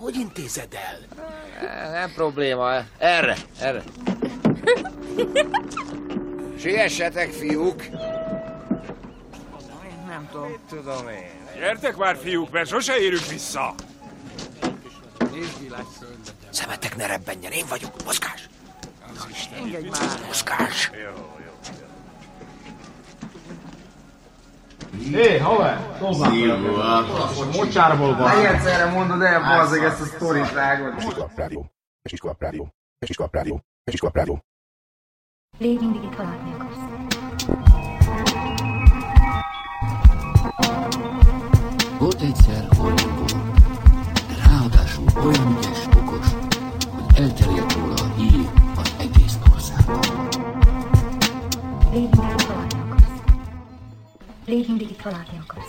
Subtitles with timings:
[0.00, 0.98] Hogy intézed el?
[1.90, 2.84] Nem probléma.
[2.98, 3.82] Erre, erre.
[6.58, 7.82] Siessetek, fiúk!
[10.06, 10.56] Nem tudom.
[10.68, 11.30] Tudom én.
[11.58, 13.74] Gyertek már, fiúk, mert sose érünk vissza!
[16.50, 18.04] Szemetek ne rebbenjen, én vagyok.
[18.04, 18.48] Mozgás!
[19.56, 20.20] Engedj már.
[20.26, 20.90] Mozgás!
[24.98, 25.98] Hé, hey, haver!
[27.56, 28.36] Mocsárból van.
[28.36, 30.94] Ne egyszerre mondod el, bazzeg, ezt a sztorit vágod.
[30.96, 31.72] Esiskola Rádió.
[32.02, 32.74] Esiskola Rádió.
[32.98, 33.60] Esiskola Rádió.
[33.84, 34.44] Esiskola Rádió.
[35.58, 36.78] Légy mindig itt haladni akarsz.
[41.98, 42.68] Volt egyszer
[44.28, 46.26] de ráadásul olyan ügyes okos,
[46.90, 50.28] hogy elterjedt róla a hír az egész országban.
[51.92, 52.39] Légy mindig.
[54.50, 55.68] Itt haladni akarsz.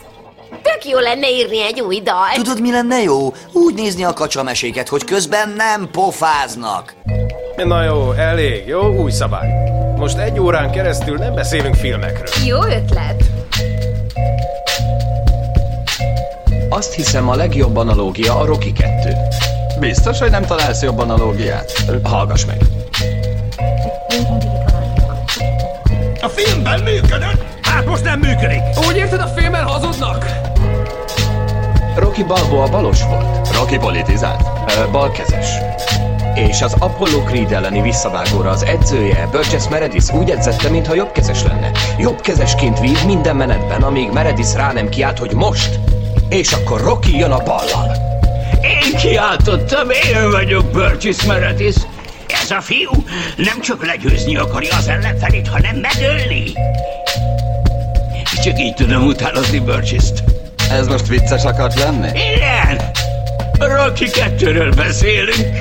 [0.62, 2.34] Tök jó lenne írni egy új dalt.
[2.34, 3.34] Tudod, mi lenne jó?
[3.52, 6.94] Úgy nézni a kacsameséket, hogy közben nem pofáznak.
[7.56, 9.02] Na jó, elég, jó?
[9.02, 9.50] Új szabály.
[9.98, 12.46] Most egy órán keresztül nem beszélünk filmekről.
[12.46, 13.24] Jó ötlet.
[16.70, 19.16] Azt hiszem a legjobb analógia a Rocky 2.
[19.80, 21.84] Biztos, hogy nem találsz jobb analógiát?
[22.04, 22.58] Hallgass meg.
[26.22, 27.41] A filmben működött!
[27.72, 28.62] Hát most nem működik!
[28.88, 30.26] Úgy érted, a filmmel hazudnak?
[31.96, 33.56] Rocky Balboa balos volt.
[33.56, 34.44] Rocky politizált.
[34.78, 35.48] Ö, balkezes.
[36.36, 41.72] És az Apollo Creed elleni visszavágóra az edzője, Burgess Meredith úgy edzette, mintha jobbkezes lenne.
[41.98, 45.80] Jobbkezesként vív minden menetben, amíg Meredith rá nem kiált, hogy most.
[46.30, 47.96] És akkor Rocky jön a ballal.
[48.62, 51.82] Én kiáltottam, én vagyok Burgess Meredith.
[52.44, 52.92] Ez a fiú
[53.36, 56.44] nem csak legyőzni akarja az ellenfelét, hanem megölni.
[58.44, 60.24] Csak így tudom utánozni Burgess-t.
[60.72, 62.08] Ez most vicces akart lenni?
[62.08, 62.82] Igen!
[63.60, 65.58] Rocky kettőről beszélünk.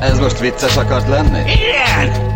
[0.00, 1.38] Ez most vicces akart lenni?
[1.38, 2.32] Igen!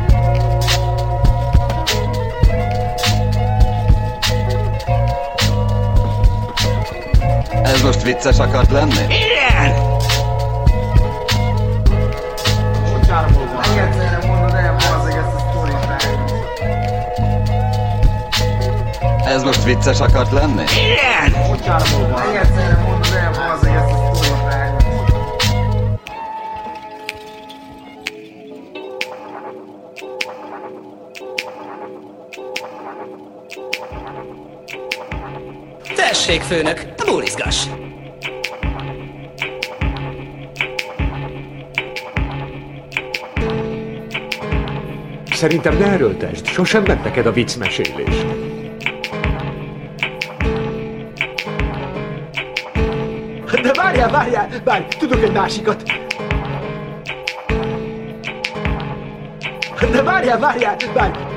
[7.62, 8.92] Ez most vicces akart lenni?
[8.92, 9.27] Igen!
[19.48, 20.62] Most vicces akart lenni?
[20.62, 21.30] Igen!
[22.86, 24.16] Mondod el, bazzeg, ezt a.
[35.96, 37.66] Tessék, főnök, búrizgass!
[45.30, 48.37] Szerintem ne erőltesd, sosem ment neked a viccmesélés.
[53.98, 55.82] Várjál, várjál, várj, tudok egy másikat.
[59.92, 61.27] De várjál, várjál, várj.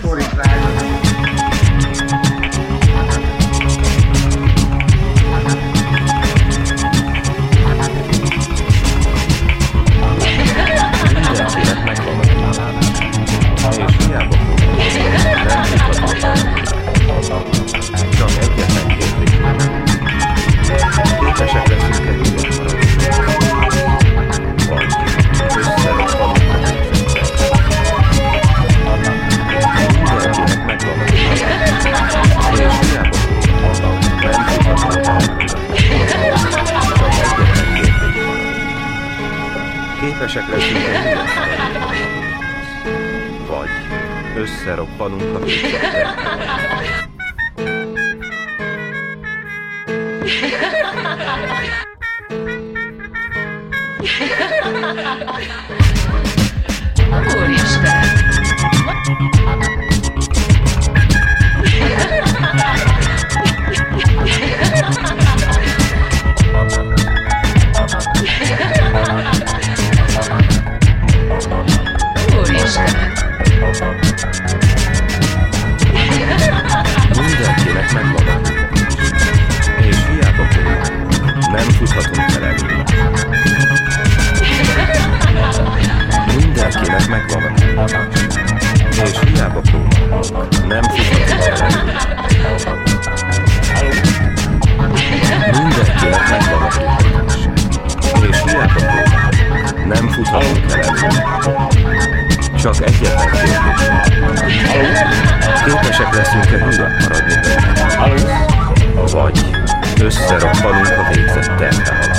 [0.00, 0.99] shortage value.
[110.10, 112.18] összeroppanunk a végzett terhelás.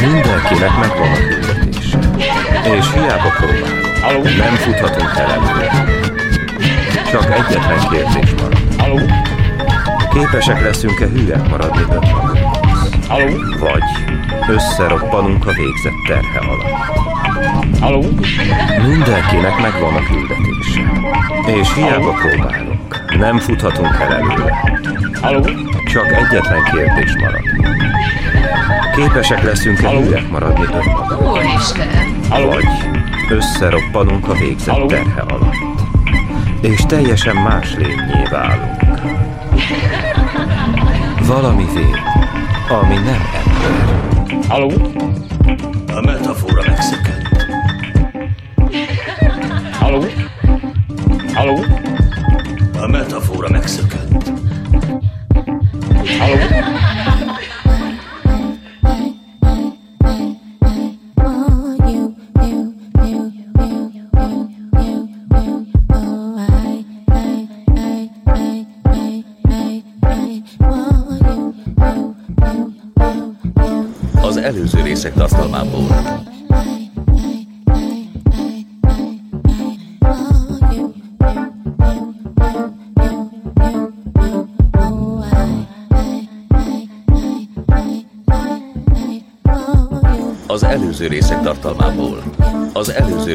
[0.00, 1.98] Mindenkinek megvan a küldetése.
[2.62, 5.84] És hiába próbálunk, nem futhatunk el előre.
[7.10, 8.52] Csak egyetlen kérdés van.
[10.12, 13.60] Képesek leszünk-e hűek maradni önmagunkhoz?
[13.60, 13.82] Vagy
[14.48, 16.98] összeroppanunk a végzett terhe alatt.
[17.80, 18.04] Halló?
[18.88, 20.80] Mindenkinek megvan a küldetése.
[21.60, 24.89] És hiába próbálunk, nem futhatunk el előre.
[25.20, 25.40] Halló?
[25.92, 27.42] Csak egyetlen kérdés marad.
[28.94, 31.36] Képesek leszünk-e hűek maradni önmagunk?
[32.28, 32.64] Vagy
[33.30, 34.86] összeroppanunk a végzett Halló?
[34.86, 35.54] terhe alatt.
[36.60, 38.80] És teljesen más lényé válunk.
[41.26, 41.86] Valamivé,
[42.68, 44.46] ami nem ember.
[44.48, 44.70] Halló?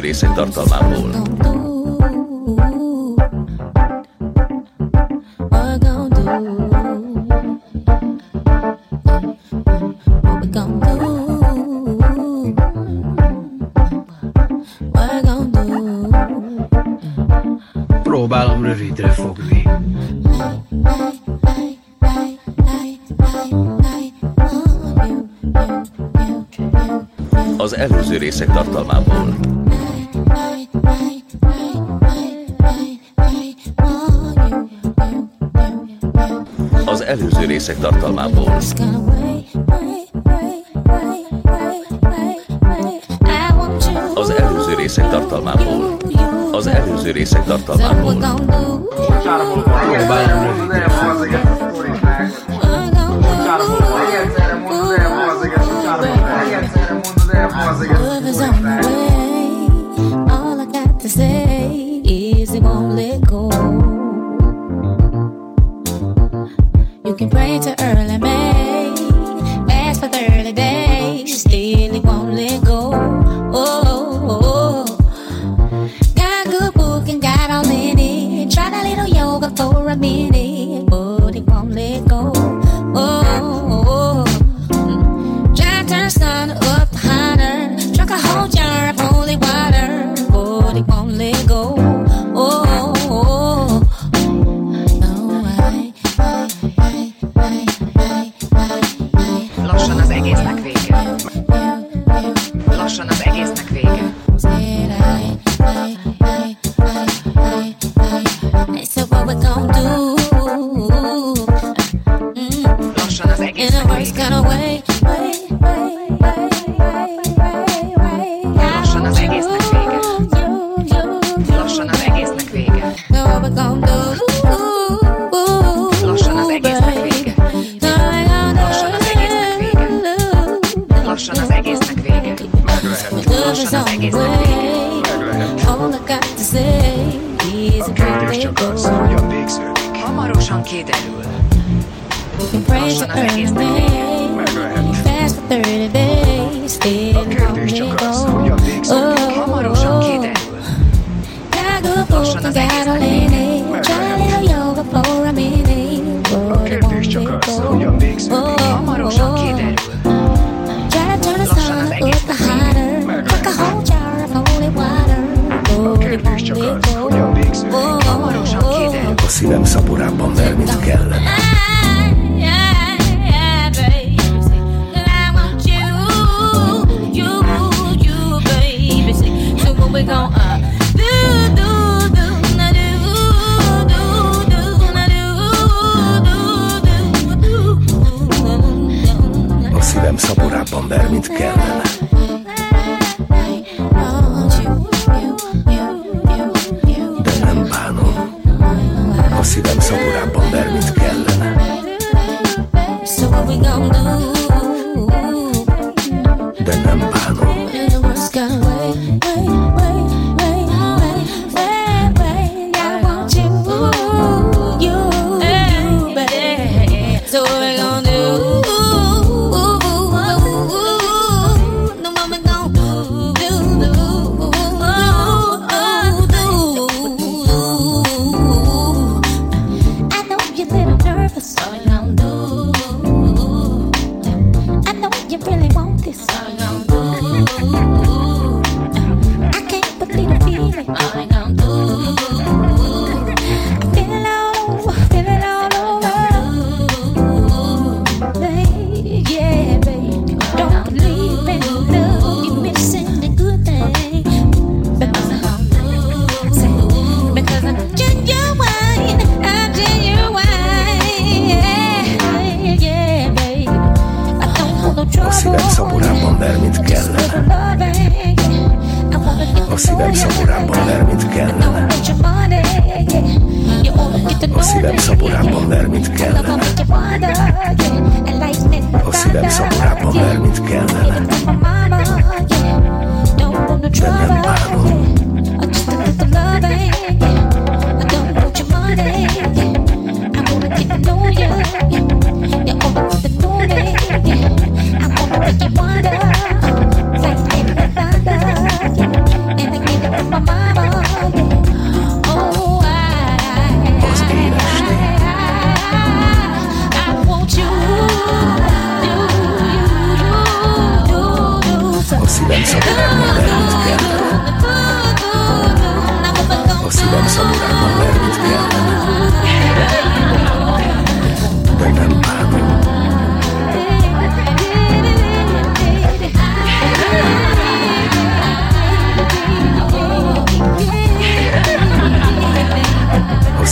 [0.06, 1.45] Madrid, el Dorto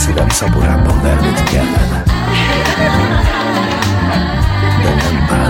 [0.05, 2.03] szívem szaporában verni kellene.
[4.81, 5.44] De nem bár.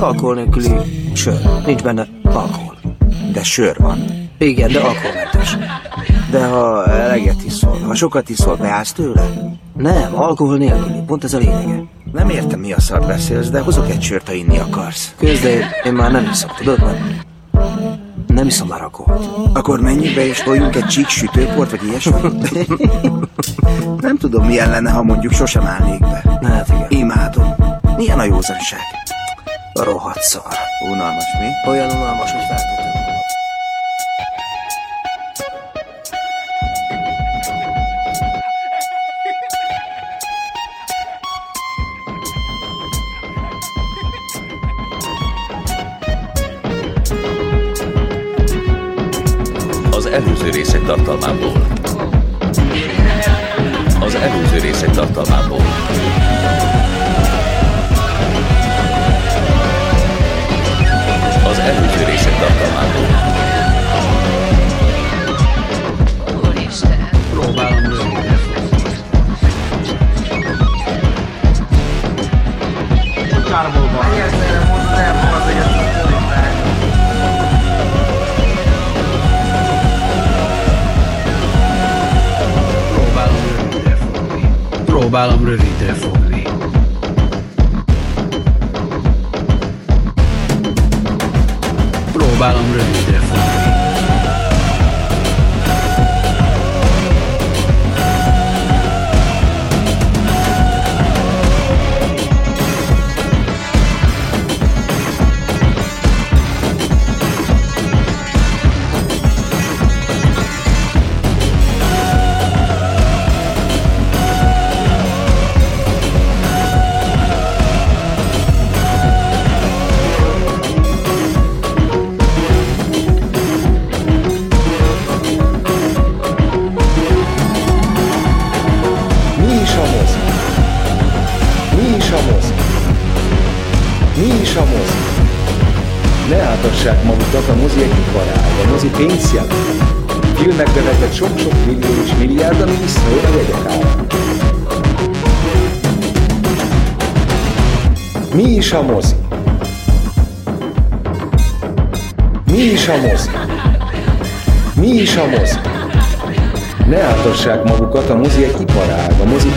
[0.00, 0.70] alkohol nélküli
[1.12, 1.40] sör.
[1.66, 2.76] Nincs benne alkohol.
[3.32, 4.04] De sör van.
[4.38, 5.56] Igen, de alkoholmentes.
[6.30, 9.30] De ha eleget iszol, ha sokat iszol, beállsz tőle?
[9.76, 11.02] Nem, alkohol nélküli.
[11.06, 11.82] Pont ez a lényege.
[12.12, 15.14] Nem értem, mi a szar beszélsz, de hozok egy sört, ha inni akarsz.
[15.18, 16.78] Közde, én, én már nem iszok, tudod?
[16.78, 17.20] Nem,
[18.26, 19.28] nem iszom már alkoholt.
[19.52, 22.12] Akkor menjünk be és toljunk egy csík sütőport, vagy ilyesmi?
[24.06, 26.38] nem tudom, milyen lenne, ha mondjuk sosem állnék be.
[26.42, 26.86] Hát igen.
[26.88, 27.54] Imádom.
[27.96, 28.99] Milyen a józanság?
[29.80, 30.56] a rohadt szar.
[30.90, 31.70] Unalmas mi?
[31.70, 32.88] Olyan unalmas, hogy felkötöm.
[49.90, 51.66] Az előző részek tartalmából.
[54.00, 55.62] Az előző részek tartalmából.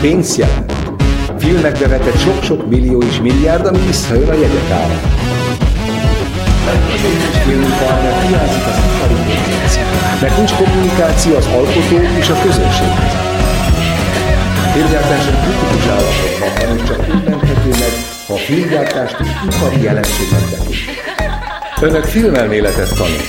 [0.08, 0.72] Pénzt jelent.
[1.38, 5.00] Filmekbe vetett sok-sok millió és milliárd, ami visszajön a jegyek ára.
[7.44, 9.78] Filmiparnak hiányzik az ipari pénz,
[10.20, 13.32] mert nincs kommunikáció az alkotó és a közönség között.
[14.72, 16.98] Filmgyártások kritikus állapotban és csak
[17.66, 17.92] úgy meg,
[18.26, 20.76] ha a filmgyártást is ipari jelenségnek tekint.
[21.80, 23.24] Önök filmelméletet tanul.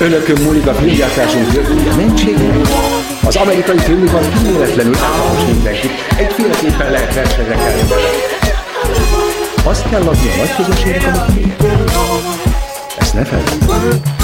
[0.00, 2.66] Önökön múlik a filmgyártásunk jövője, mentségünk.
[3.26, 8.08] Az amerikai filmipar kíméletlenül általános mindenkit, egyféleképpen lehet versenyre kelni vele.
[9.64, 11.62] Azt kell adni a nagy közönségnek, amit.
[12.98, 14.23] Ezt ne felejtsd.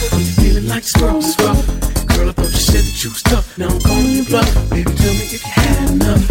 [0.81, 1.67] Like is rough.
[2.07, 3.55] Girl, I thought you said that you was tough.
[3.55, 4.49] Now I'm calling you bluff.
[4.71, 6.25] Baby, tell me if you had enough.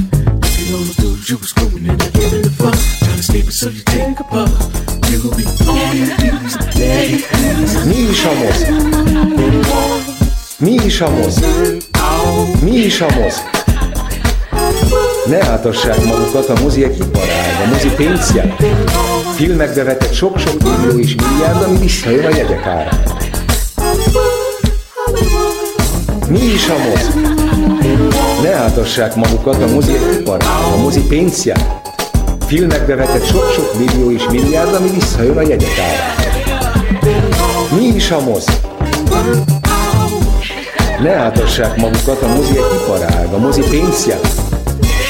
[0.58, 2.74] You know those dudes you was screwing and not giving a fuck.
[2.74, 4.50] Trying to escape it, so you take a puff.
[5.06, 6.58] You will be on your please.
[7.86, 8.32] Mi is a?
[10.58, 11.46] Mi is a mozi?
[12.62, 13.42] Mi is a mozi?
[15.26, 18.40] Ne átassák magukat, a mozi egy iparág, a mozi pénzt.
[19.34, 22.98] Filmekbe vetett sok-sok millió és milliárd, ami visszajön a jegyek ára.
[26.30, 27.18] Mi is a mozi?
[28.42, 31.52] Ne átassák magukat, a mozi iparág, a mozi pénzt.
[32.46, 36.14] Filmekbe vetett sok-sok millió és milliárd, ami visszajön a jegyek ára.
[37.76, 38.52] Mi is a mozi?
[41.02, 44.16] Ne átassák magukat, a mozi iparág, a mozi pénzt.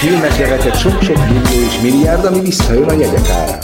[0.01, 3.59] Filmekbe vetett sok-sok millió és milliárd, ami visszajön a jegyek ára.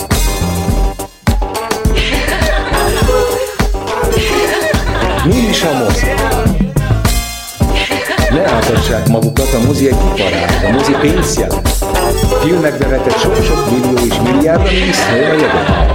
[5.25, 6.36] Mi is a mozi?
[8.46, 11.68] elárultassák magukat a mozi iparát, a mozi pénzjelent.
[12.42, 15.94] Filmekbe vetett sok-sok millió és milliárd, ami visszajön a jövőben.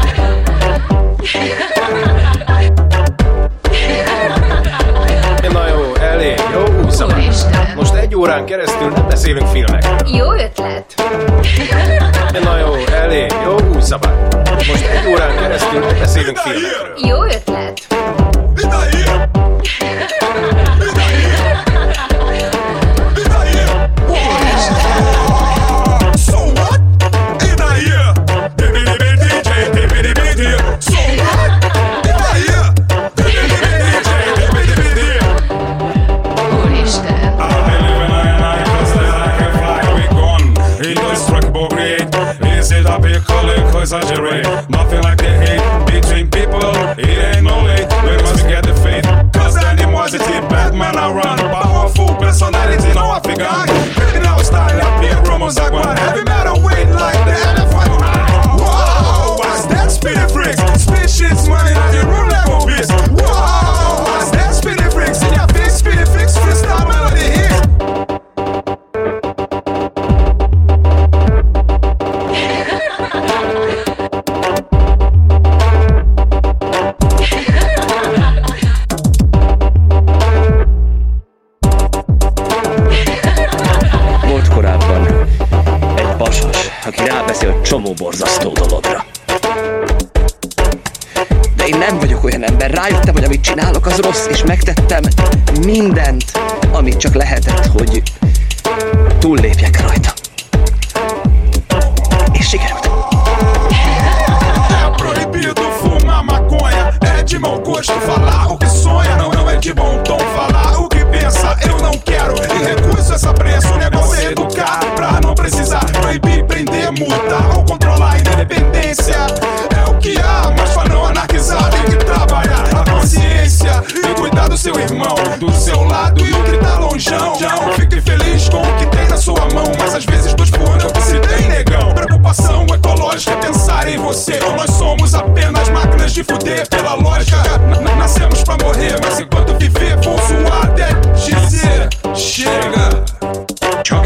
[5.70, 7.10] Jó, elég, jó, húzzam.
[7.76, 10.08] Most egy órán keresztül nem beszélünk filmekről.
[10.18, 10.86] Jó ötlet.
[12.44, 14.14] Na jó, elég, jó, új szabály.
[14.56, 16.94] Most egy órán keresztül nem beszélünk filmekről.
[17.08, 17.88] Jó ötlet.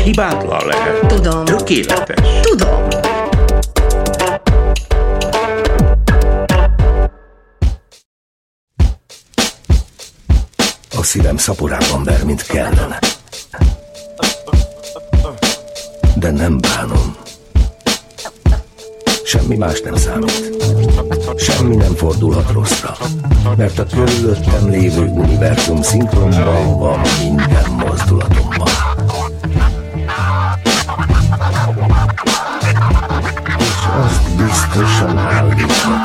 [0.06, 1.08] hibátlan lehet.
[1.08, 1.46] Tudom.
[1.46, 2.40] Tökéletes.
[2.42, 2.88] Tudom.
[10.98, 13.00] A szívem szaporában ver, mint kellene.
[16.16, 17.16] De nem bánom.
[19.24, 20.56] Semmi más nem számít.
[21.38, 22.98] Semmi nem fordulhat rosszra,
[23.58, 28.95] mert a körülöttem lévő univerzum szinkronban van minden mozdulatommal.
[34.56, 36.02] biztosan állíthatom,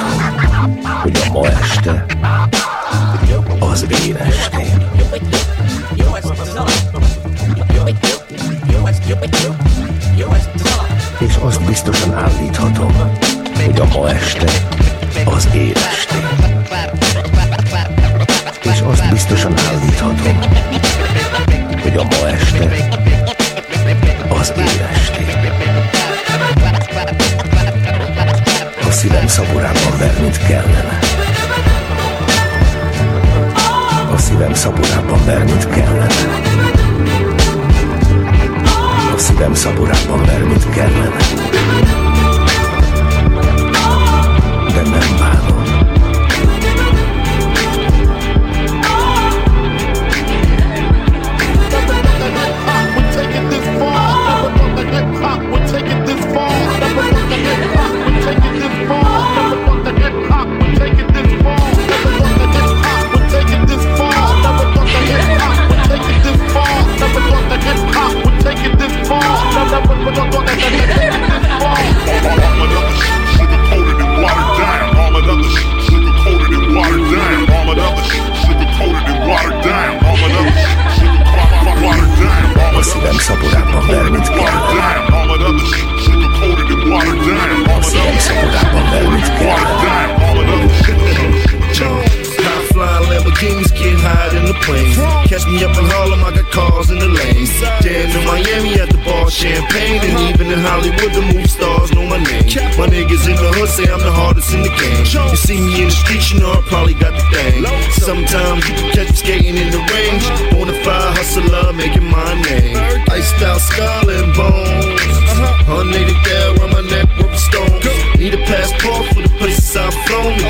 [1.02, 2.04] hogy a ma este
[3.58, 4.88] az én estém.
[11.18, 12.94] És azt biztosan állíthatom,
[13.64, 14.52] hogy a ma este
[15.24, 16.28] az én estém.
[18.62, 20.38] És azt biztosan állíthatom,
[21.82, 22.88] hogy a ma este
[24.28, 25.19] az én estém.
[29.00, 30.98] szívem szaporában ver, mint kellene.
[34.12, 36.06] A szívem szaporában ver, mint kellene.
[39.14, 41.16] A szívem szaporában ver, mint kellene.
[44.74, 45.19] De nem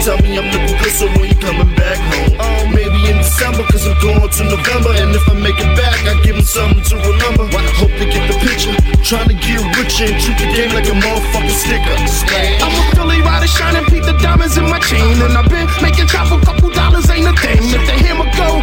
[0.00, 2.32] tell me I'm looking good, so when you coming back home?
[2.40, 4.92] Oh, maybe in December, cause I'm going to November.
[4.96, 7.44] And if I make it back, I give them something to remember.
[7.52, 8.72] I Hope they get the picture.
[9.04, 11.96] Trying to get richer and treat the game like a motherfucking sticker.
[12.64, 15.20] I'm a Philly rider, shining, peep the diamonds in my chain.
[15.20, 17.60] And I've been making travel, couple dollars ain't a thing.
[17.72, 18.60] If the hammer go,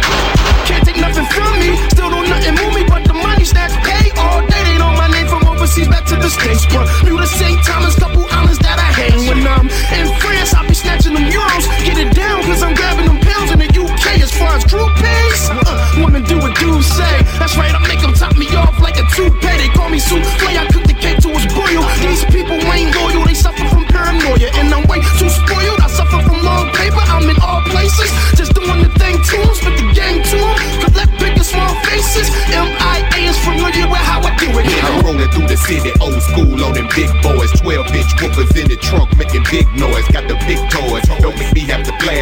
[0.66, 1.74] can't take nothing from me.
[1.94, 4.62] Still don't nothing move me, but the money snatch pay all day.
[4.66, 6.66] They know my name from overseas back to the States.
[6.66, 7.58] But new the St.
[7.66, 9.26] Thomas, couple islands that I hang.
[9.26, 9.66] When I'm
[9.98, 11.64] in France, be snatching them euros.
[11.84, 14.06] Get it down, cause I'm grabbing them pounds in the UK.
[14.24, 17.16] As far as group pays, uh, women do what do say.
[17.38, 19.56] That's right, I make them top me off like a toupee.
[19.60, 21.84] They call me souffle, I cook the cake to its boil.
[22.00, 24.48] These people ain't loyal, they suffer from paranoia.
[24.56, 27.02] And I'm way too spoiled, I suffer from long paper.
[27.12, 28.08] I'm in all places,
[28.40, 30.56] just doing the thing 'em, spit the to 'em.
[30.84, 32.28] Collect big and small faces.
[32.48, 34.66] MIA is familiar with how I do it.
[34.84, 37.52] I'm rolling through the city, old school on them big boys.
[37.60, 40.06] 12 inch whoopers in the trunk making big noise.
[40.08, 41.04] Got the big toys.
[41.20, 41.52] Don't make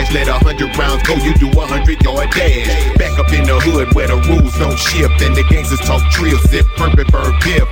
[0.07, 0.15] have flash.
[0.15, 2.97] Let a hundred rounds go, you do a hundred yard dash.
[2.99, 5.23] Back up in the hood where the rules don't shift.
[5.23, 7.69] And the gangsters talk trill, sip, perfect bird piff.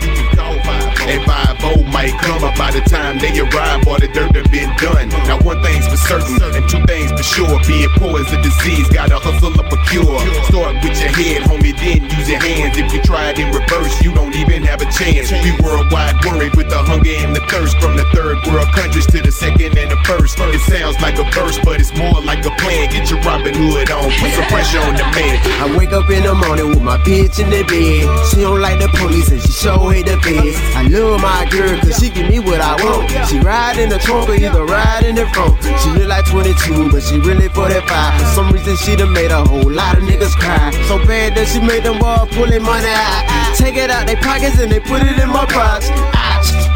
[1.06, 1.54] And 5
[1.94, 5.08] might come up by the time they arrive, or the dirt done been done.
[5.30, 7.56] Now, one thing's for certain, and two things for sure.
[7.70, 10.18] Being poor is a disease, gotta hustle up a cure.
[10.50, 12.76] Start with your head, homie, then use your hands.
[12.76, 15.30] If you try it in reverse, you don't even have a chance.
[15.30, 19.22] We worldwide worried with the hunger and the thirst from the third world countries to
[19.22, 20.36] the second and the first.
[20.40, 22.90] It sounds like a verse, but it's more like a plan.
[22.90, 25.38] Get your Robin Hood on, put some pressure on the man.
[25.60, 28.04] I wake up in the morning with my bitch in the bed.
[28.28, 30.56] She don't like the police and she sure hate the feds.
[30.74, 33.10] I love my girl cause she give me what I want.
[33.28, 35.60] She ride in the trunk or either ride in the front.
[35.80, 37.84] She look like 22, but she really 45.
[37.84, 40.70] For some reason, she done made a whole lot of niggas cry.
[40.88, 43.56] So bad that she made them all pull their money out.
[43.56, 45.88] Take it out their pockets and they put it in my box.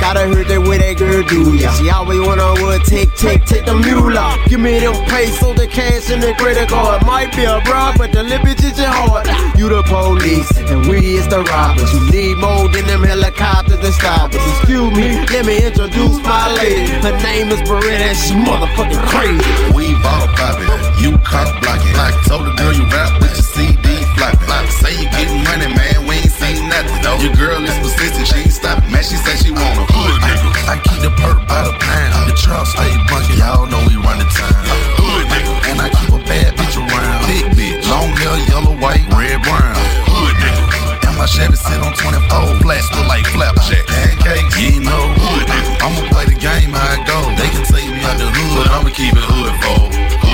[0.00, 1.70] Gotta hurt that way that girl do ya.
[1.74, 4.38] She always wanna would take, take, take the mule out.
[4.48, 7.04] Give me them pesos, the cash and the credit card.
[7.04, 9.26] Might be a broad, but the lip is your heart.
[9.58, 11.92] You the police, and we is the robbers.
[11.92, 14.40] You need more than them helicopters and stoppers.
[14.58, 16.86] Excuse me, let me introduce my lady.
[17.02, 19.44] Her name is Beretta, and she motherfucking crazy.
[19.74, 20.70] We ball poppin',
[21.02, 21.92] you cock blocking.
[21.98, 23.82] Like told the girl you rap with your CD
[24.16, 24.48] flopping.
[24.48, 26.07] Like say you gettin' money, man,
[26.48, 27.18] ain't nothing though.
[27.20, 28.90] Your girl is persistent, she ain't stopping.
[28.90, 30.48] Man, she said she want a hood nigga.
[30.68, 32.28] I keep the perk by the pound.
[32.28, 34.64] The trap stay bunkin', y'all know we run the town.
[34.96, 37.18] Hood nigga, and I keep a bad bitch around.
[37.28, 39.76] Big bitch, long hair, yellow, white, red, brown.
[40.08, 40.64] Hood nigga,
[41.08, 42.64] and my Chevy sit on 24.
[42.64, 43.84] Flats look like flapjack.
[43.86, 45.04] Pancakes, you know.
[45.20, 47.18] Hood nigga, I'ma play the game how it go.
[47.36, 50.27] They can take me out the hood, but I'ma keep it hood for.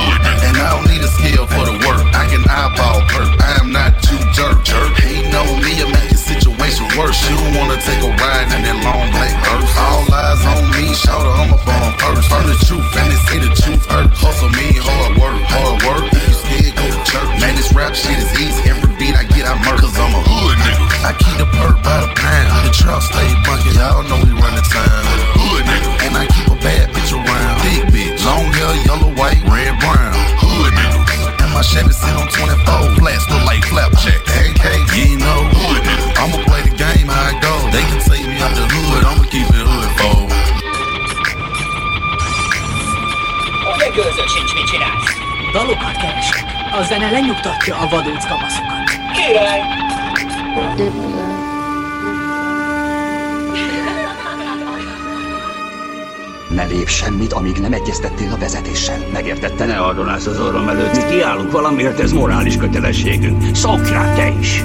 [47.45, 48.91] Lenyugtatja a vadóc kamaszokat.
[49.13, 49.61] Király!
[56.49, 58.99] Ne lép semmit, amíg nem egyeztettél a vezetéssel.
[59.13, 59.67] Megértette?
[59.67, 63.57] Ne adonász az orrom előtt, mi kiállunk valamiért, ez morális kötelességünk.
[63.57, 64.65] Szokj rá te is!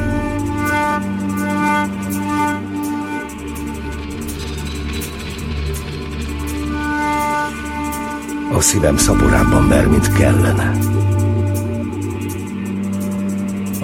[8.52, 10.99] A szívem szaporában ver, mint kellene.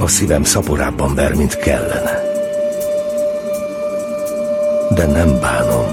[0.05, 2.21] A szívem szaporában ver, mint kellene.
[4.95, 5.85] De nem bánom.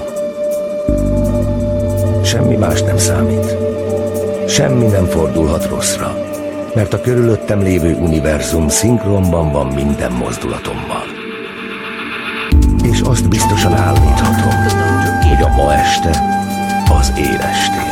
[2.23, 3.55] Semmi más nem számít.
[4.47, 6.17] Semmi nem fordulhat rosszra,
[6.75, 11.05] mert a körülöttem lévő univerzum szinkronban van minden mozdulatommal.
[12.83, 14.53] És azt biztosan állíthatom,
[15.29, 16.09] hogy a ma este
[16.99, 17.13] az.
[17.13, 17.82] Csak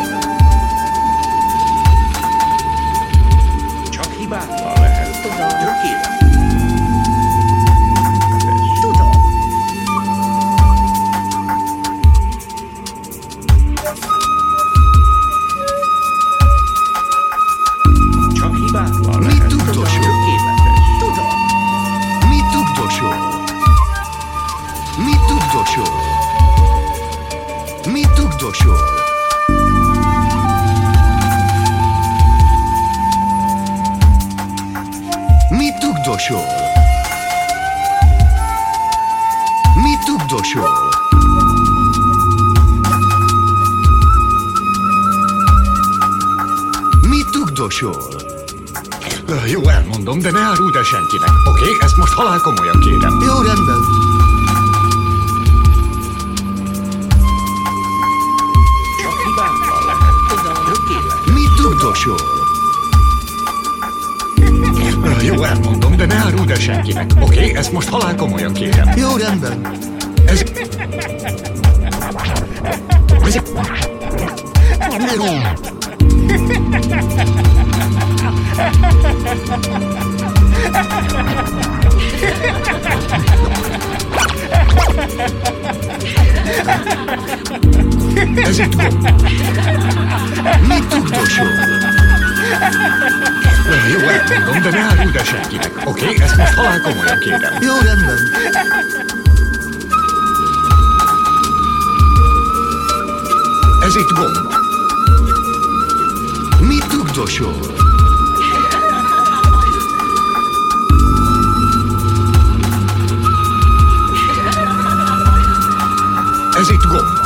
[116.62, 117.22] Ez itt gomba.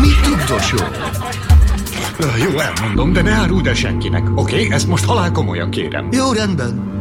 [0.00, 0.88] Mit dugdosol?
[2.38, 4.28] Jó, elmondom, de ne áruld el senkinek.
[4.34, 6.08] Oké, okay, ezt most halál komolyan kérem.
[6.12, 6.92] Jó, rendben.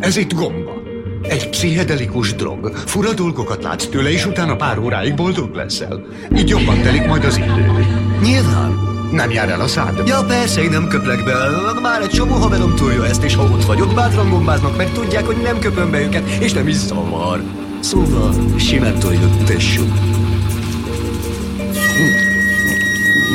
[0.00, 0.82] Ez itt gomba.
[1.22, 2.72] Egy pszichedelikus drog.
[2.76, 6.06] Fura dolgokat látsz tőle, és utána pár óráig boldog leszel.
[6.36, 7.86] Így jobban telik majd az idő.
[8.22, 8.78] Nyilván.
[9.10, 10.02] Nem jár el a szád.
[10.06, 11.34] Ja persze, én nem köplek be.
[11.82, 15.36] Már egy csomó haverom túlja ezt, és ha ott vagyok, bátran gombáznak, meg tudják, hogy
[15.42, 17.42] nem köpöm be őket, és nem is zavar.
[17.80, 19.92] Szóval, simán toljuk, tessék.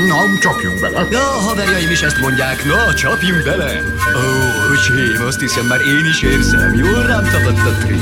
[0.08, 1.08] Na, csapjunk bele.
[1.12, 2.66] Ja, a haverjaim is ezt mondják.
[2.66, 3.72] Na, csapjunk bele.
[4.16, 6.74] Ó, öcsém, azt hiszem már én is érzem.
[6.74, 8.02] Jól rám tapadt a trip.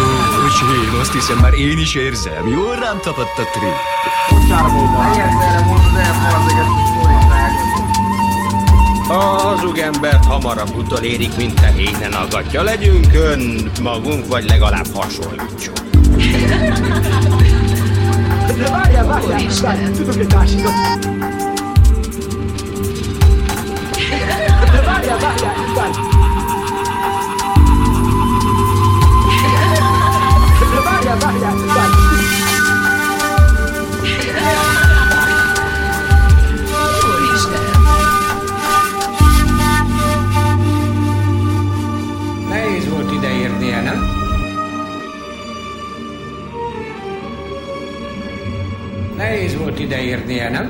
[0.00, 0.06] Ó,
[0.46, 2.48] öcsém, azt hiszem már én is érzem.
[2.48, 3.76] Jól rám tapadt a trip.
[4.50, 4.68] A
[9.08, 12.62] hazug embert hamarabb utolérik, mint tehénen agatja.
[12.62, 15.78] Legyünk ön magunk, vagy legalább hasonlítsunk.
[18.56, 20.72] De várjál, várjál, várjál, tudok egy másikat.
[24.72, 26.27] De várjál, várjál, várjál.
[49.88, 50.66] Nehéz volt ide érnie, nem?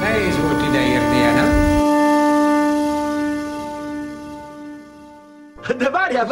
[0.00, 1.48] Nehéz volt ide érnie, nem?
[5.78, 6.26] De várjál,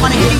[0.00, 0.39] want to hear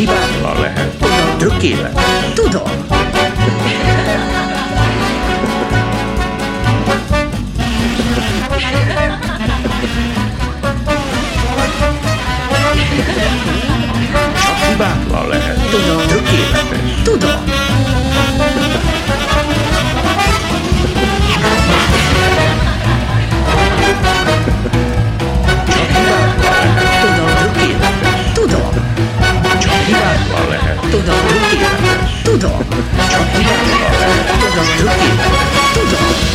[0.00, 0.96] hibátlan lehet.
[1.38, 2.32] Tökéletes.
[2.34, 2.62] Tudom.
[14.42, 15.58] Csak hibátlan lehet.
[15.70, 16.06] Tudom.
[16.06, 17.02] Tökéletes.
[17.02, 17.44] Tudom.
[29.90, 30.80] hibátlan lehet.
[30.80, 31.58] Tudom, tuti.
[32.22, 32.58] Tudom.
[33.10, 34.38] Csak hibátlan lehet.
[34.38, 35.10] Tudom, tuti.
[35.72, 36.30] Tudom.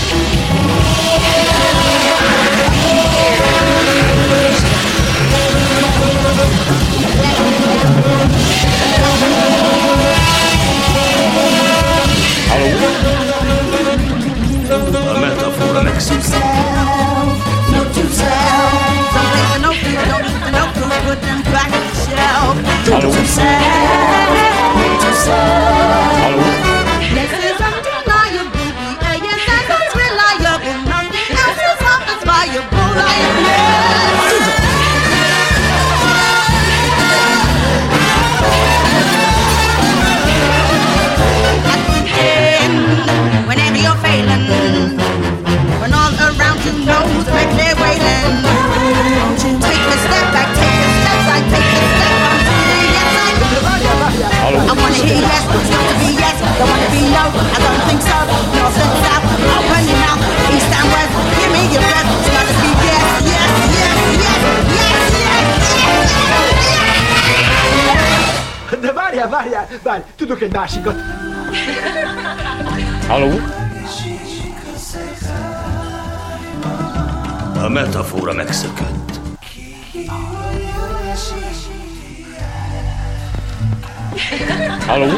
[84.86, 85.10] Halló?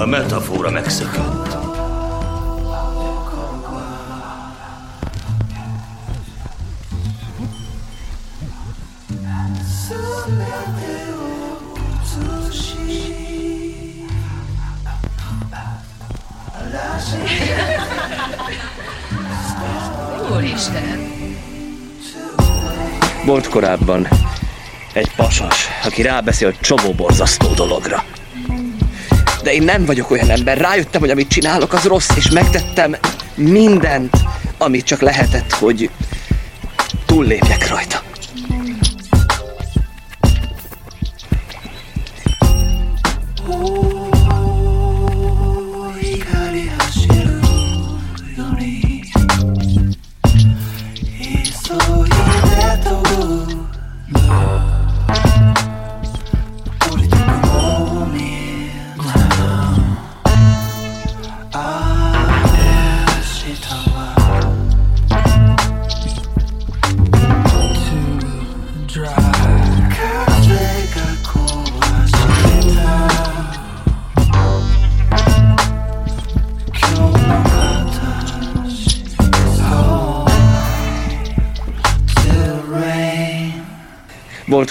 [0.00, 1.56] A metafora megszökött.
[20.32, 21.00] Úristenem!
[23.24, 24.08] Volt korábban,
[25.32, 28.04] sasas, aki rábeszél egy csomó borzasztó dologra.
[29.42, 32.96] De én nem vagyok olyan ember, rájöttem, hogy amit csinálok, az rossz, és megtettem
[33.34, 34.16] mindent,
[34.58, 35.90] amit csak lehetett, hogy
[37.06, 38.02] túllépjek rajta.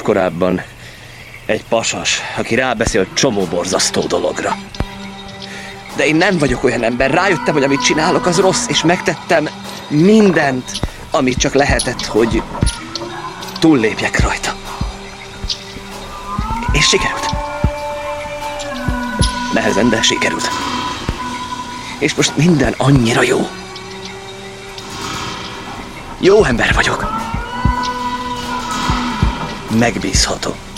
[0.01, 0.61] korábban
[1.45, 4.57] egy pasas, aki rábeszélt csomó borzasztó dologra.
[5.95, 9.49] De én nem vagyok olyan ember, rájöttem, hogy amit csinálok, az rossz, és megtettem
[9.87, 10.79] mindent,
[11.11, 12.41] amit csak lehetett, hogy
[13.59, 14.55] túllépjek rajta.
[16.71, 17.29] És sikerült.
[19.53, 20.49] Nehezen, de sikerült.
[21.99, 23.47] És most minden annyira jó.
[26.19, 27.20] Jó ember vagyok
[29.71, 30.70] megbízható.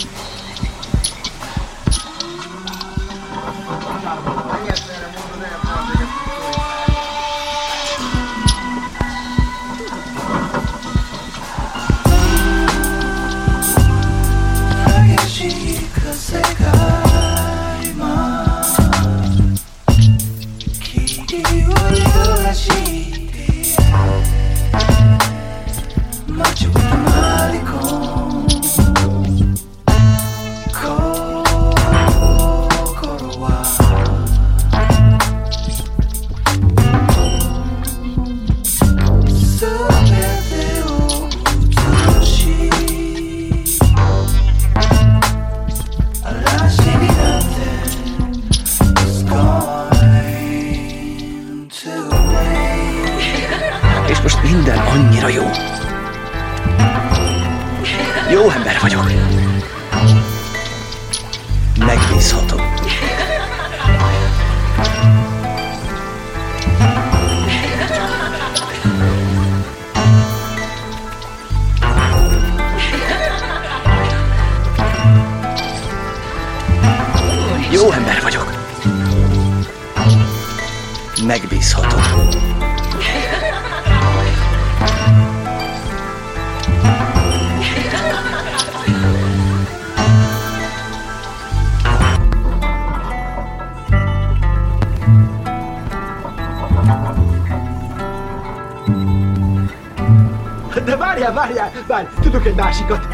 [102.34, 103.06] Tudok egy másikat.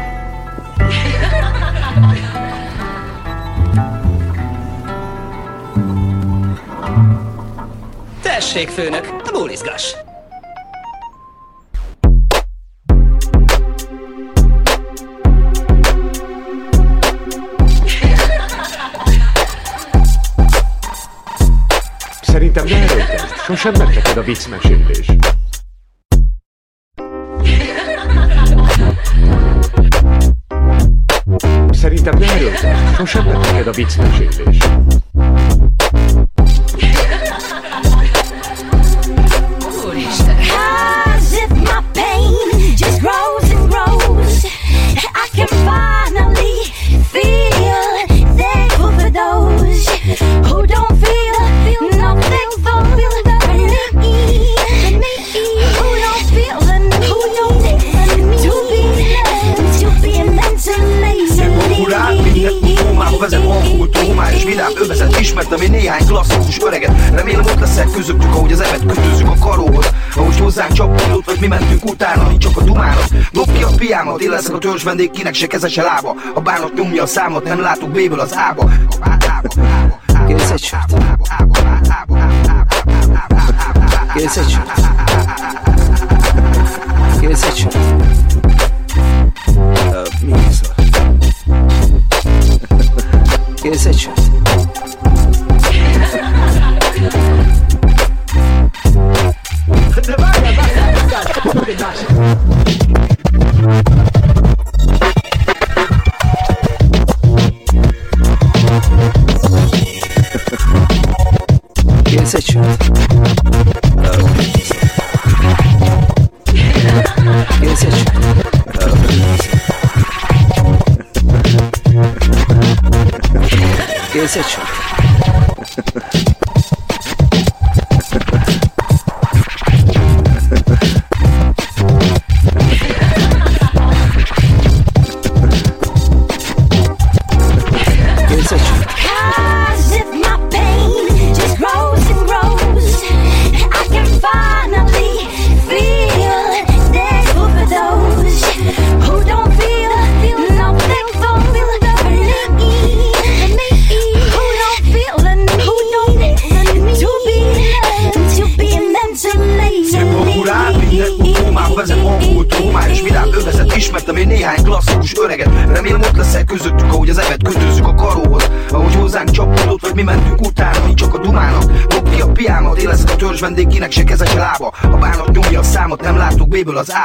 [8.21, 9.93] Tessék, főnök, bólizgass!
[22.21, 25.11] Szerintem ne erőltesd, sosem ment neked a viccmesélés.
[32.41, 34.57] Szerintem ne erőltesd, sosem ment neked a viccmesélés.
[64.61, 69.27] Vidám övezet ismertem én néhány klasszikus öreget Remélem ott leszek közöttük, ahogy az evet kötőzzük
[69.27, 73.63] a karóhoz Ahogy hozzánk csapkodott, vagy mi mentünk utána, nincs csak a dumának Dob ki
[73.63, 77.03] a piámat, én leszek a törzs vendég, kinek se keze se lába A bánat nyomja
[77.03, 78.69] a számot, nem látok B-ből az A-ba
[80.27, 80.93] Kérsz egy sört?
[84.13, 84.71] Kérsz egy sört?
[87.19, 87.77] Kérsz egy sört?
[93.61, 94.20] Kérsz egy sört?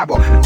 [0.04, 0.45] B-ből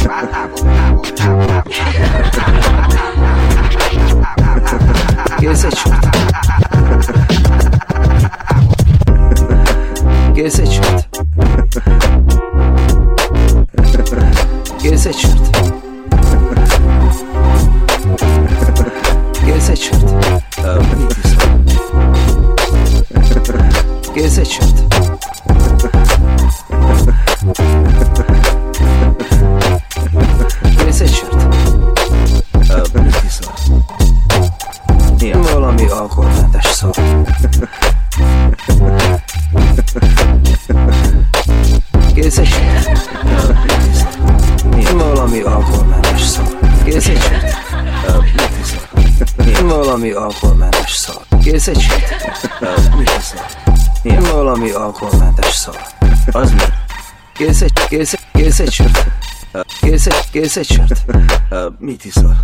[60.31, 61.01] Kérsz egy, sört?
[61.49, 62.35] Ö, Mit iszol?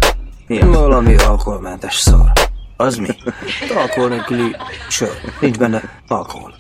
[0.47, 0.71] Milyen?
[0.71, 2.31] Valami alkoholmentes szar.
[2.77, 3.07] Az mi?
[3.75, 4.55] Alkohol nélküli
[4.89, 5.09] sör.
[5.41, 6.53] Nincs benne alkohol.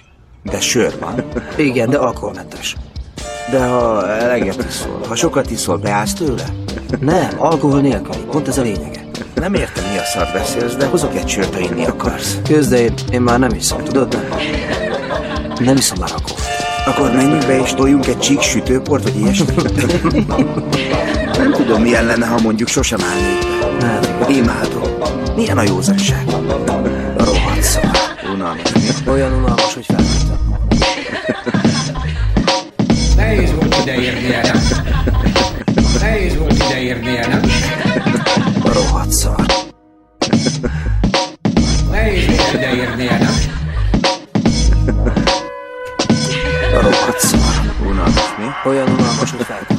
[0.43, 1.23] De sör van.
[1.57, 2.75] Igen, de alkoholmentes.
[3.51, 6.43] De ha eleget iszol, ha sokat iszol, beállsz tőle?
[6.99, 8.17] Nem, alkohol nélküli.
[8.31, 9.05] Pont ez a lényege.
[9.35, 12.37] Nem értem, mi a szart beszélsz, de hozok egy sört, ha inni akarsz.
[12.43, 14.17] Közde én, én már nem iszom, tudod?
[14.29, 16.56] Nem, nem iszom már alkoholt.
[16.87, 19.87] Akkor menjünk be és toljunk egy csík sütőport, vagy ilyesmit?
[21.37, 24.33] Nem tudom, milyen lenne, ha mondjuk sosem állnék hát, be.
[24.33, 24.81] Imádom.
[25.35, 26.25] Milyen a józanság?
[27.17, 27.91] Rohadt szóval.
[28.33, 28.71] Unalmas.
[29.07, 30.37] Olyan unalmas, hogy felhagytam.
[33.15, 34.61] Nehéz volt ideérnie, nem?
[35.99, 37.41] Nehéz volt ideérnie, nem?
[38.63, 39.36] Rohadt szar.
[48.67, 49.76] 永远都暖不出太阳。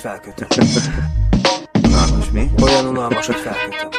[0.00, 0.48] felkötöm.
[1.90, 2.50] Na, most mi?
[2.62, 3.89] Olyan unalmas, hogy felkötöm.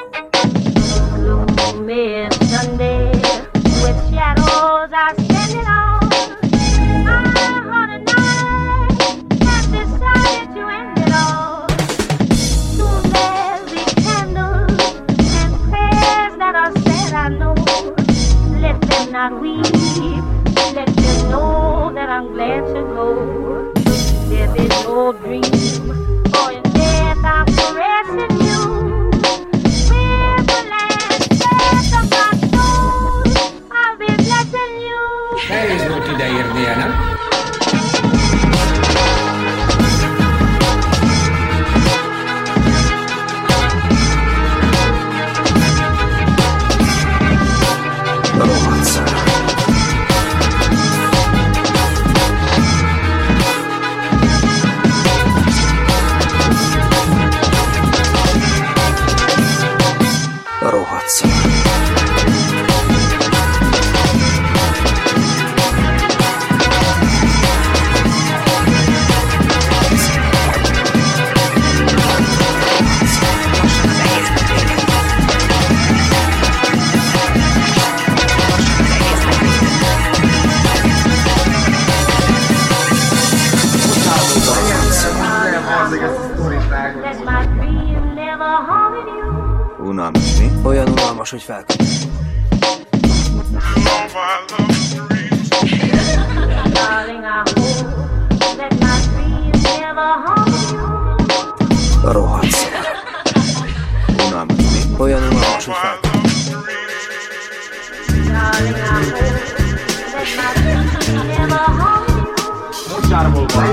[105.02, 106.00] olyan unalmas ufák.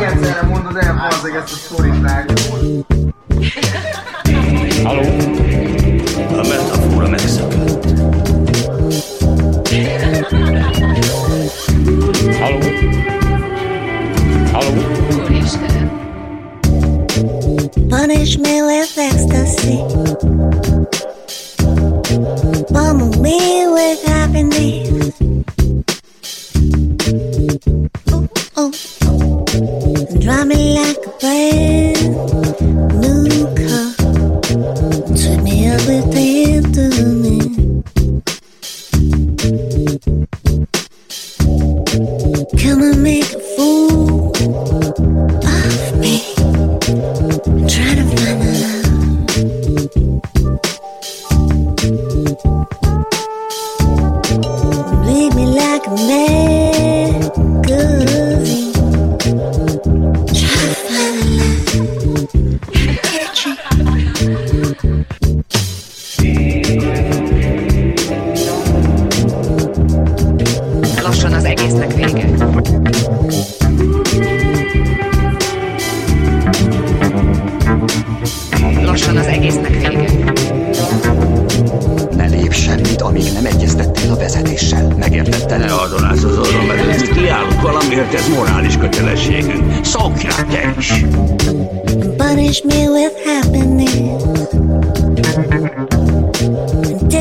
[0.02, 1.94] Egyszerre mondod el, ezt a sztorit
[4.84, 5.37] Halló?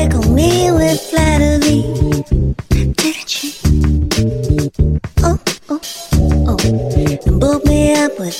[0.08, 1.84] tickle me with flattery.
[5.22, 5.38] Oh,
[5.68, 5.80] oh,
[6.46, 6.56] oh,
[7.26, 8.34] and me up with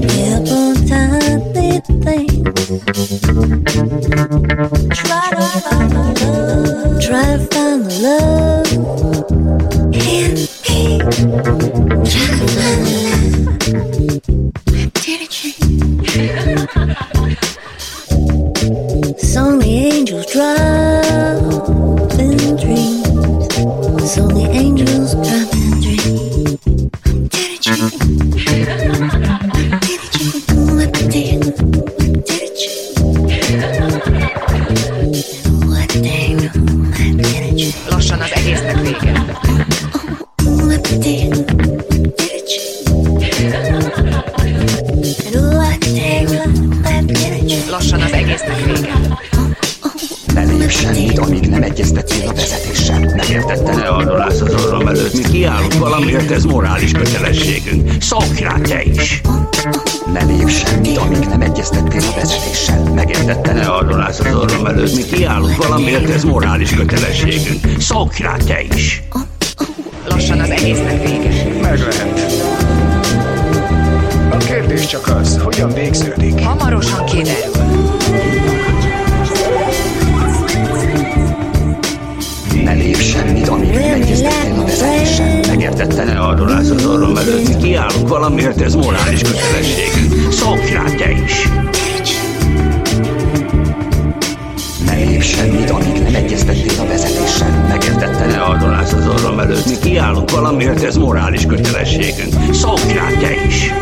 [0.00, 2.32] me up on tiny things.
[4.98, 8.57] Try to find the love, try to find the love.
[95.58, 97.66] Semmit, amíg nem egyeztettél a vezetéssel.
[97.68, 98.26] Megértette?
[98.26, 102.54] Ne adolász az orrom előtt, mi kiállunk valamiért, ez morális kötelességünk.
[102.54, 103.72] Szokj rá te is!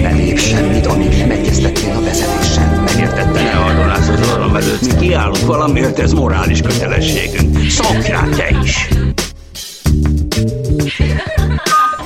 [0.00, 2.82] Ne lépj semmit, amíg nem egyeztettél a vezetéssel.
[2.84, 3.42] Megértette?
[3.42, 7.70] Ne adolász az orrom előtt, mi kiállunk valamiért, ez morális kötelességünk.
[7.70, 8.88] Szokj rá te is!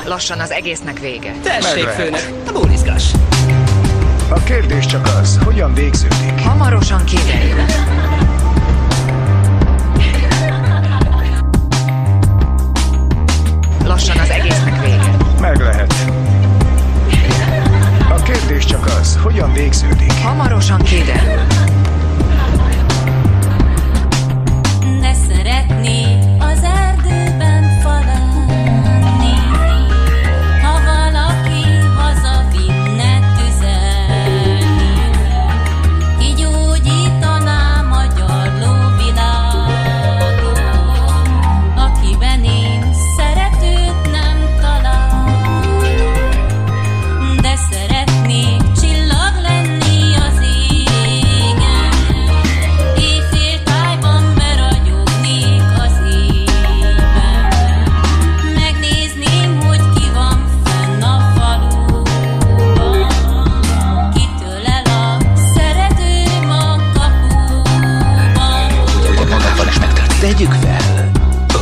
[0.05, 1.35] Lassan az egésznek vége.
[1.43, 3.05] Tessék, főnök, a búrizgás.
[4.31, 6.41] A kérdés csak az, hogyan végződik.
[6.45, 7.65] Hamarosan kiderül.
[13.85, 15.17] Lassan az egésznek vége.
[15.41, 15.95] Meg lehet.
[18.09, 20.13] A kérdés csak az, hogyan végződik.
[20.23, 21.41] Hamarosan kiderül.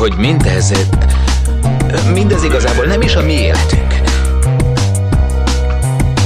[0.08, 0.72] Hogy mindez,
[2.12, 3.94] mindez igazából nem is a mi életünk.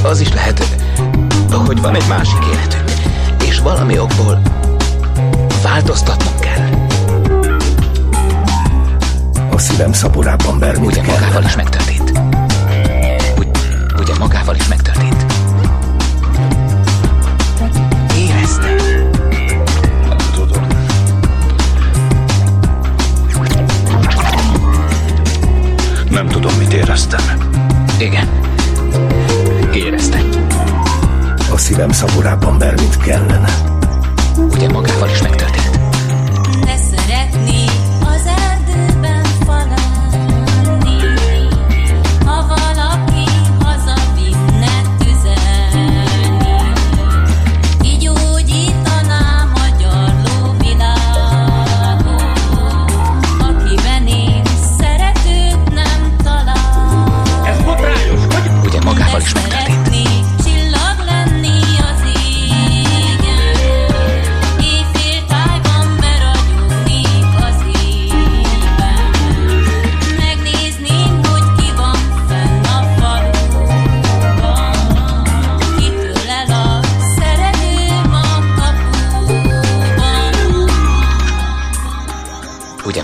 [0.02, 0.64] Az is lehet,
[1.66, 2.90] hogy van egy másik életünk,
[3.48, 4.42] és valami okból
[5.62, 6.68] változtatnunk kell.
[9.50, 12.12] A szívem szaporában bermit Ugye magával is megtörtént.
[13.38, 13.48] Ugy,
[13.98, 14.81] ugye magával is megtörtént.
[26.92, 27.38] Éreztem.
[27.98, 28.28] Igen.
[29.74, 30.20] Érezte.
[31.52, 33.48] A szívem szaporában bermit kellene.
[34.50, 35.41] Ugye magával is megtörtént.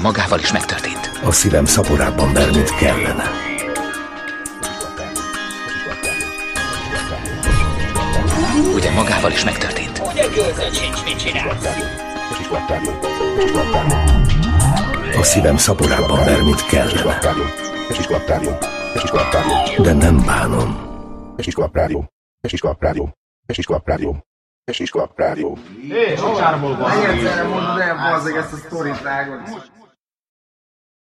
[0.09, 1.11] Magával is megtörtént.
[1.25, 3.31] A szívem szaporában bermit kellene.
[8.75, 10.03] Ugye magával is megtörtént.
[10.07, 11.67] Ugye gőzöd sincs, mit csinálsz?
[15.19, 17.19] A szívem szaporában bermit kellene.
[19.79, 20.87] De nem bánom.
[21.37, 22.13] Esis Klap Rádió.
[22.41, 23.15] Esis Klap Rádió.
[23.47, 25.59] Esis Klap Rádió.
[25.81, 26.93] Hé, so csármolva.
[26.93, 29.41] Egyszerre mondod el, bazzeg ezt a sztorit, vágod.